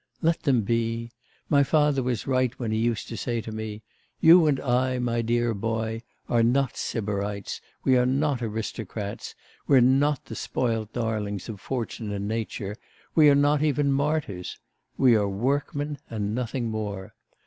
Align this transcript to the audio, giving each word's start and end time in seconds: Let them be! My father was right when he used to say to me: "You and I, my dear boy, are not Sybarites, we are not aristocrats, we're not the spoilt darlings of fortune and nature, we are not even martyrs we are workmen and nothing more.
Let 0.23 0.41
them 0.41 0.63
be! 0.63 1.11
My 1.47 1.61
father 1.61 2.01
was 2.01 2.25
right 2.25 2.51
when 2.57 2.71
he 2.71 2.79
used 2.79 3.07
to 3.09 3.15
say 3.15 3.39
to 3.41 3.51
me: 3.51 3.83
"You 4.19 4.47
and 4.47 4.59
I, 4.59 4.97
my 4.97 5.21
dear 5.21 5.53
boy, 5.53 6.01
are 6.27 6.41
not 6.41 6.75
Sybarites, 6.75 7.61
we 7.83 7.95
are 7.97 8.05
not 8.07 8.41
aristocrats, 8.41 9.35
we're 9.67 9.79
not 9.79 10.25
the 10.25 10.33
spoilt 10.35 10.91
darlings 10.93 11.49
of 11.49 11.61
fortune 11.61 12.11
and 12.11 12.27
nature, 12.27 12.77
we 13.13 13.29
are 13.29 13.35
not 13.35 13.61
even 13.61 13.91
martyrs 13.91 14.57
we 14.97 15.13
are 15.15 15.29
workmen 15.29 15.99
and 16.09 16.33
nothing 16.33 16.71
more. 16.71 17.13